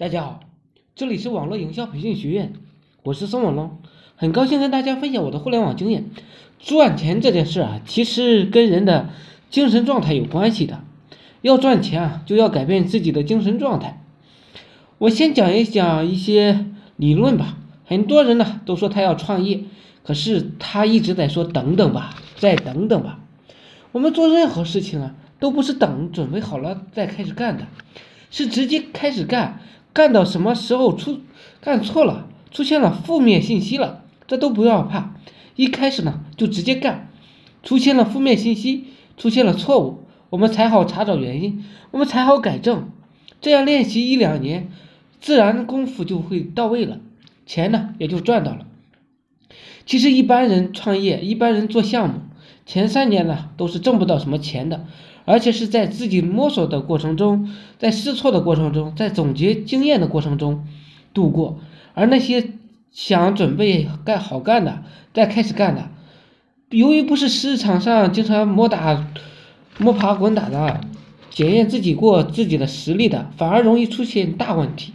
[0.00, 0.40] 大家好，
[0.94, 2.54] 这里是网络营销培训学院，
[3.02, 3.82] 我是宋文龙，
[4.16, 6.06] 很高兴跟大家分享我的互联网经验。
[6.58, 9.10] 赚钱这件事啊，其实跟人的
[9.50, 10.82] 精神状态有关系的。
[11.42, 14.02] 要赚钱啊，就要改变自己的精神状态。
[14.96, 16.64] 我先讲一讲一些
[16.96, 17.58] 理论吧。
[17.84, 19.64] 很多人呢都说他要创业，
[20.02, 23.20] 可是他一直在说等等吧，再等等吧。
[23.92, 27.66] 我们做任何事情啊，都不是等准备好了再开始干的，
[28.30, 29.60] 是直接开始干。
[29.92, 31.20] 干到什么时候出
[31.60, 35.14] 干错了，出现了负面信息了，这都不要怕。
[35.56, 37.10] 一开始呢就直接干，
[37.62, 38.84] 出现了负面信息，
[39.16, 42.90] 出现了错误，我们才好查找原因，我们才好改正。
[43.40, 44.70] 这样练习一两年，
[45.20, 47.00] 自然功夫就会到位了，
[47.44, 48.66] 钱呢也就赚到了。
[49.86, 52.20] 其实一般人创业，一般人做项目，
[52.64, 54.86] 前三年呢都是挣不到什么钱的。
[55.30, 57.48] 而且是在自己摸索的过程中，
[57.78, 60.66] 在试错的过程中，在总结经验的过程中
[61.14, 61.60] 度过。
[61.94, 62.54] 而那些
[62.90, 64.82] 想准备干好干的，
[65.14, 65.88] 再开始干的，
[66.70, 69.06] 由于不是市场上经常摸打、
[69.78, 70.80] 摸爬滚打的，
[71.30, 74.92] 检验自己过自己的实力的，反而容易出现大问题，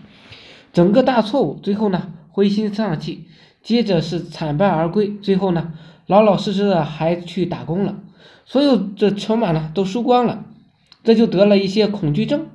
[0.73, 1.57] 整个大错误。
[1.63, 3.23] 最后呢，灰心丧气，
[3.63, 5.15] 接着是惨败而归。
[5.21, 5.71] 最后呢，
[6.07, 7.95] 老老实实的还去打工了。
[8.45, 10.45] 所有的筹码呢都输光了，
[11.03, 12.47] 这就得了一些恐惧症。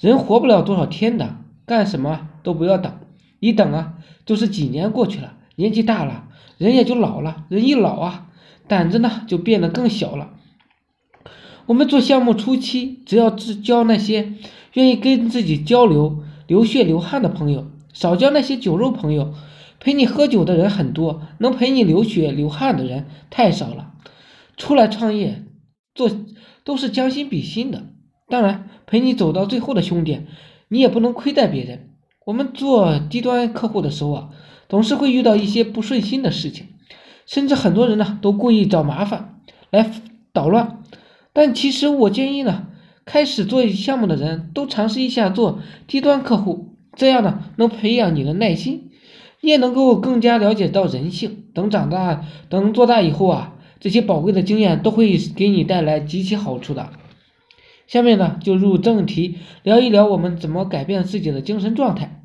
[0.00, 2.92] 人活不了多少天的，干什么都不要等，
[3.40, 3.94] 一等啊
[4.26, 6.24] 就是几年过去了，年纪大了，
[6.58, 7.44] 人也就老了。
[7.48, 8.26] 人一老啊，
[8.66, 10.30] 胆子呢就变得更小了。
[11.66, 14.34] 我们做项目初期，只要只交那些
[14.74, 19.32] 愿意跟自己交流、流血流汗的朋友，少交那些酒肉朋友。
[19.80, 23.92] 陪你喝酒的人很多，能陪你流血流汗的人太少了。
[24.56, 25.44] 出来创业
[25.94, 26.10] 做
[26.64, 27.84] 都是将心比心的，
[28.28, 30.20] 当然陪你走到最后的兄弟，
[30.68, 31.90] 你也不能亏待别人。
[32.24, 34.30] 我们做低端客户的时候啊，
[34.68, 36.68] 总是会遇到一些不顺心的事情，
[37.26, 39.90] 甚至很多人呢都故意找麻烦来
[40.32, 40.82] 捣乱。
[41.32, 42.68] 但其实我建议呢，
[43.04, 48.90] 开始做项目的人都尝试一下做低端客户，这样呢能培养你的耐心，
[49.42, 51.44] 你也能够更加了解到人性。
[51.52, 53.53] 等长大，等做大以后啊。
[53.84, 56.88] 这些宝贵的经验都会给你带来极其好处的。
[57.86, 62.22] 下面呢，就入正题，聊一聊我们怎么改变自己的精神状态，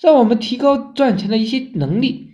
[0.00, 2.28] 让我们提高赚钱的一些能力，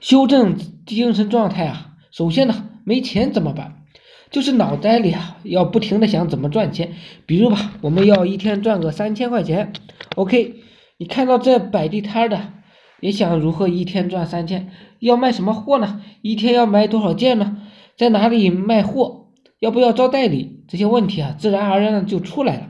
[0.00, 0.56] 修正
[0.86, 1.96] 精神状态啊。
[2.10, 3.84] 首先呢，没钱怎么办？
[4.30, 6.94] 就是脑袋里啊要不停的想怎么赚钱。
[7.26, 9.74] 比如吧，我们要一天赚个三千块钱
[10.16, 10.54] ，OK，
[10.96, 12.54] 你看到这摆地摊的。
[13.00, 14.70] 也想如何一天赚三千？
[14.98, 16.02] 要卖什么货呢？
[16.22, 17.56] 一天要卖多少件呢？
[17.96, 19.26] 在哪里卖货？
[19.58, 20.60] 要不要招代理？
[20.68, 22.68] 这些问题啊，自然而然的就出来了。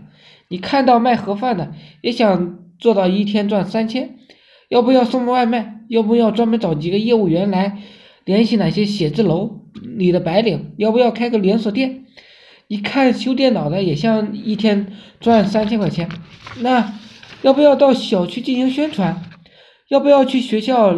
[0.48, 4.16] 你看到卖盒饭的，也想做到一天赚三千？
[4.68, 5.80] 要不要送外卖？
[5.88, 7.78] 要不要专门找几个业务员来
[8.24, 10.72] 联系哪些写字楼里的白领？
[10.76, 12.04] 要不要开个连锁店？
[12.68, 16.08] 你看修电脑的也想一天赚三千块钱，
[16.60, 16.94] 那
[17.42, 19.22] 要不要到小区进行宣传？
[19.90, 20.94] 要不要去学校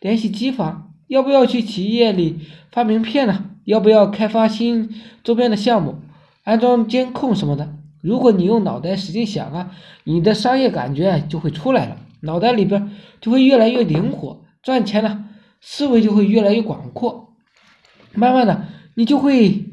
[0.00, 0.92] 联系机房？
[1.06, 2.40] 要不要去企业里
[2.72, 3.50] 发名片呢？
[3.64, 4.90] 要不要开发新
[5.22, 6.00] 周边的项目，
[6.42, 7.72] 安装监控什么的？
[8.00, 9.70] 如果你用脑袋使劲想啊，
[10.02, 15.24] 你的商业感觉就会出来了，脑袋里边就会越来越灵活，赚钱呢，
[15.60, 17.34] 思维就会越来越广阔。
[18.12, 18.66] 慢慢的，
[18.96, 19.66] 你就会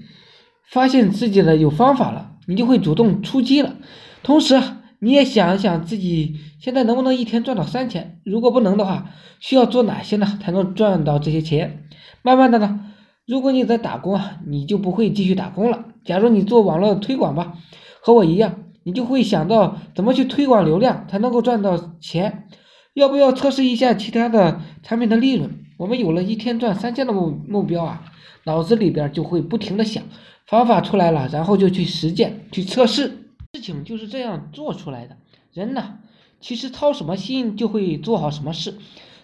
[0.63, 3.77] 发现自己的有方法了，你就会主动出击了，
[4.21, 4.61] 同时。
[5.01, 8.19] 你也想一想自己现在能不能一天赚到三千？
[8.25, 11.85] 如果不能的话，需要做哪些呢才能赚到这些钱？
[12.21, 12.81] 慢慢的呢，
[13.25, 15.85] 如果你在打工啊，你就不会继续打工了。
[16.03, 17.53] 假如你做网络推广吧，
[18.01, 22.47] 和我一样，你就会想到怎么去推广流量才能够赚到钱？
[22.93, 25.49] 要不要测试一下其他的产品的利润？
[25.77, 28.03] 我们有了一天赚三千的目目标啊，
[28.43, 30.03] 脑子里边就会不停的想
[30.45, 33.28] 方法出来了，然后就去实践去测试。
[33.55, 35.17] 事情就是这样做出来的。
[35.53, 35.97] 人呢，
[36.39, 38.77] 其实操什么心就会做好什么事。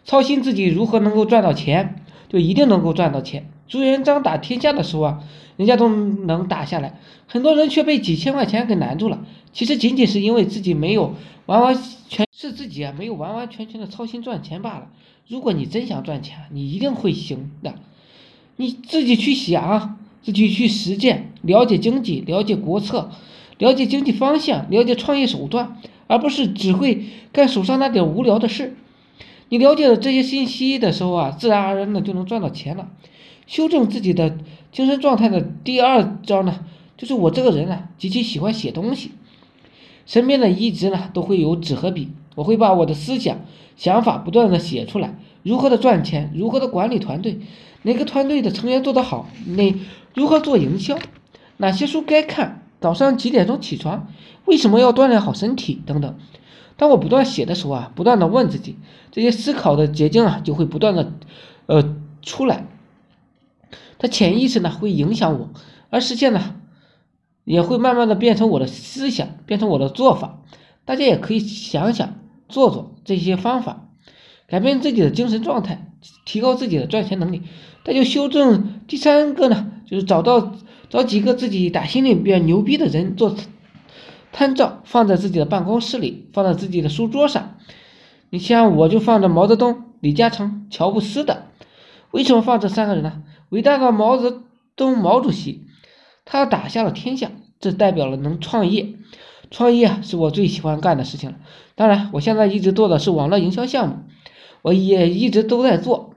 [0.04, 3.48] 操心自己如何能够赚到钱，就一定能够赚到钱。
[3.68, 5.24] 朱元璋打天下的时候啊，
[5.58, 9.24] 人家都能打下来，很多人却被几千块钱给难住了。
[9.54, 11.14] 其实仅仅是因为自己没有
[11.46, 11.78] 完完
[12.10, 14.88] 全是自己啊，没有完完全全的操心赚钱罢了。
[15.28, 17.76] 如果你真想赚钱，你一定会行的。
[18.56, 23.12] 你自己去想，自己去实践，了解经济，了解国策。
[23.58, 28.76] 了解经济方向，了解创业手段，而不是只会干手上那点无聊的事。
[29.50, 32.90] 你了解了这些信息的时候啊，自然而然的就能赚到钱了。
[33.48, 34.38] 修正自己的
[34.72, 36.66] 精神状态的第二招呢，
[36.98, 39.12] 就是我这个人呢极其喜欢写东西，
[40.06, 42.10] 身边呢一直呢都会有纸和笔。
[42.34, 43.46] 我会把我的思想、
[43.78, 47.40] 想法不断的写出来，如何的赚钱，如何的管理团队，
[47.84, 49.74] 哪个团队的成员做得好，哪
[50.14, 50.98] 如何做营销，
[51.58, 54.14] 哪些书该看，早上几点钟起床，
[54.46, 56.20] 为什么要锻炼好身体等等。
[56.78, 58.78] 当我不断写的时候啊，不断的问自己，
[59.12, 61.12] 这些思考的结晶啊，就会不断的，
[61.66, 62.68] 呃，出来。
[63.98, 65.50] 它潜意识呢会影响我，
[65.90, 66.58] 而实现呢，
[67.44, 70.44] 也会慢慢的变成我的思想，变成我的做法。
[70.86, 73.90] 大家也可以想想做做这些方法，
[74.46, 75.92] 改变自己的精神状态，
[76.24, 77.42] 提高自己的赚钱能力。
[77.84, 80.54] 那就修正第三个呢，就是找到
[80.96, 83.36] 找几个自己打心里比较牛逼的人做。
[84.32, 87.58] 参照放在自己的办公室里，放在自己的书桌上。
[88.30, 91.48] 你像我就放着毛泽东、李嘉诚、乔布斯的。
[92.12, 93.24] 为什么放这三个人呢？
[93.50, 94.44] 伟大的毛泽
[94.78, 95.66] 东毛主席，
[96.24, 98.96] 他打下了天下，这代表了能创业。
[99.52, 101.36] 创业，是我最喜欢干的事情了。
[101.76, 103.98] 当然，我现在一直做的是网络营销项目，
[104.62, 106.14] 我也一直都在做，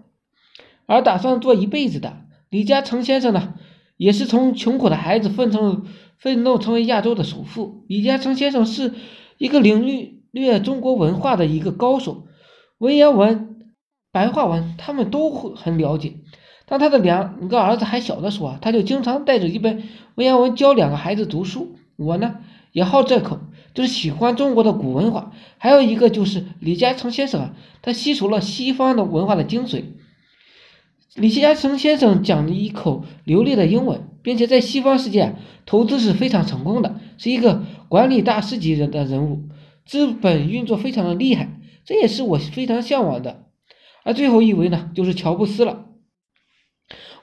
[0.86, 2.18] 而打算做一辈子的。
[2.48, 3.54] 李嘉诚先生呢，
[3.98, 5.82] 也是从穷苦的孩子奋斗。
[6.20, 8.92] 奋斗成为亚洲的首富，李嘉诚先生是
[9.36, 12.24] 一个领略中国文化的一个高手，
[12.78, 13.70] 文言文、
[14.10, 16.14] 白话文他们都会很了解。
[16.66, 19.84] 当他的两个儿子还小的时候啊，他就经常带着一本
[20.16, 21.76] 文言文教两个孩子读书。
[21.94, 22.38] 我呢
[22.72, 23.38] 也好这口，
[23.72, 25.30] 就是喜欢中国的古文化。
[25.58, 29.84] 还有一个就是李嘉诚先生啊，他吸收了西方的文化的精髓。
[31.18, 35.34] 李嘉诚先生讲了一口流利的英文，并且在西方世界
[35.66, 39.42] 投资是非常成功的，是一个管理大师级人的人物，
[39.84, 43.46] 资本运作非常的厉害，这也是我非常向往的。
[44.04, 45.86] 而最后一位呢，就是乔布斯了。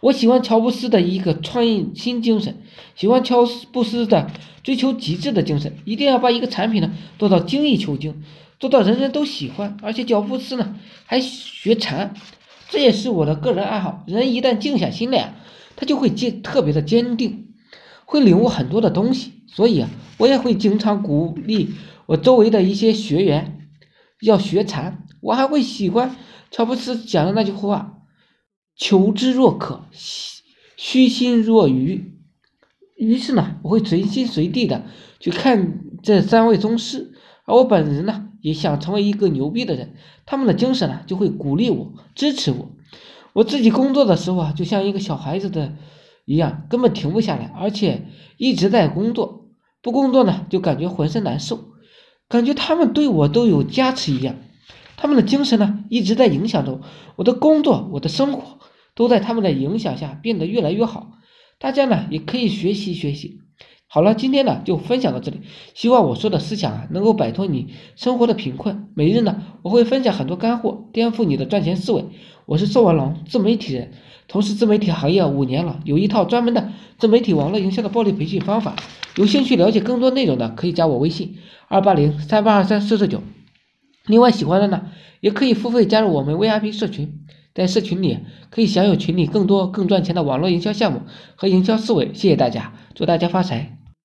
[0.01, 1.63] 我喜欢乔布斯的一个创
[1.95, 2.57] 新精神，
[2.95, 4.29] 喜欢乔布斯的
[4.61, 8.21] 追求极致的精神，一定要把一个产品呢做到精益求精，
[8.59, 9.77] 做到人人都喜欢。
[9.81, 10.75] 而且乔布斯呢
[11.05, 12.13] 还学禅。
[12.69, 14.03] 这也是我的个人爱好。
[14.07, 15.35] 人一旦静下心来，
[15.75, 17.53] 他就会坚特别的坚定，
[18.05, 19.33] 会领悟很多的东西。
[19.47, 21.75] 所以啊，我也会经常鼓励
[22.07, 23.69] 我周围的一些学员
[24.21, 25.05] 要学禅。
[25.21, 26.15] 我还会喜欢
[26.51, 28.01] 乔布斯讲的那句话
[28.75, 29.85] ：“求知若渴，
[30.75, 32.13] 虚心若愚。”
[32.97, 34.85] 于是呢，我会随心随地的
[35.19, 37.13] 去看这三位宗师。
[37.45, 39.95] 而我本人呢，也想成为一个牛逼的人，
[40.27, 42.69] 他们的精神呢，就会鼓励我、支持我。
[43.33, 45.73] 我自己工作的时候啊，就像一个小孩子的
[46.25, 48.05] 一样，根本停不下来，而且
[48.37, 49.47] 一直在工作。
[49.81, 51.59] 不工作呢，就感觉浑身难受，
[52.29, 54.35] 感觉他们对我都有加持一样。
[54.95, 56.81] 他们的精神呢，一直在影响着
[57.15, 58.59] 我的工作，我的生活
[58.93, 61.13] 都在他们的影响下变得越来越好。
[61.57, 63.41] 大家呢，也可以学习学习。
[63.95, 65.39] 好了，今天呢就分享到这里。
[65.73, 68.89] 希望我说的思想啊能够摆脱你生活的贫困。
[68.93, 72.03] 每日呢我会分享很多干货，颠覆你的赚钱思维。
[72.45, 73.93] 我是宋文龙，自媒体人，
[74.27, 78.75] 从事自媒体行业五年了，有一套专门的自媒体网络营销的暴力培训方法。
[79.15, 81.37] 有兴趣了解更多内容的，可以加我微信
[81.69, 83.23] 二八零三八二三四四九。
[84.07, 84.87] 另外喜欢的呢
[85.21, 87.21] 也可以付费加入我们 VIP 社群，
[87.53, 88.17] 在社群里
[88.49, 91.03] 可以享有群里更多更赚钱的网络营销项目
[91.37, 92.07] 和营销思维。
[92.13, 93.74] 谢谢大家，祝大家发财。